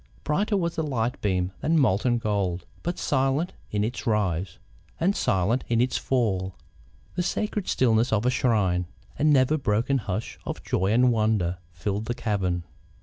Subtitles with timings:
[0.23, 4.57] Brighter was the light beam than molten gold, but silent in its rise,
[4.99, 6.55] and silent in its fall.
[7.13, 8.87] The sacred stillness of a shrine,
[9.19, 12.63] a never broken hush of joy and wonder, filled the cavern.